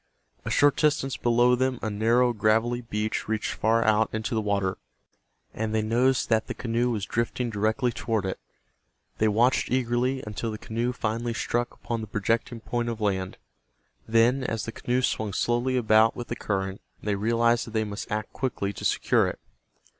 A 0.43 0.49
short 0.49 0.77
distance 0.77 1.15
below 1.15 1.53
them 1.53 1.77
a 1.83 1.91
narrow 1.91 2.33
gravelly 2.33 2.81
beach 2.81 3.27
reached 3.27 3.51
far 3.51 3.85
out 3.85 4.09
into 4.11 4.33
the 4.33 4.41
water, 4.41 4.79
and 5.53 5.75
they 5.75 5.83
noticed 5.83 6.27
that 6.29 6.47
the 6.47 6.55
canoe 6.55 6.89
was 6.89 7.05
drifting 7.05 7.51
directly 7.51 7.91
toward 7.91 8.25
it. 8.25 8.39
They 9.19 9.27
watched 9.27 9.69
eagerly 9.69 10.23
until 10.25 10.49
the 10.49 10.57
canoe 10.57 10.91
finally 10.91 11.35
struck 11.35 11.71
upon 11.75 12.01
the 12.01 12.07
projecting 12.07 12.61
point 12.61 12.89
of 12.89 12.99
land. 12.99 13.37
Then, 14.07 14.43
as 14.43 14.65
the 14.65 14.71
canoe 14.71 15.03
swung 15.03 15.33
slowly 15.33 15.77
about 15.77 16.15
with 16.15 16.29
the 16.29 16.35
current, 16.35 16.81
they 17.03 17.13
realized 17.13 17.67
that 17.67 17.71
they 17.75 17.83
must 17.83 18.09
act 18.11 18.33
quickly 18.33 18.73
to 18.73 18.83
secure 18.83 19.27
it. 19.27 19.37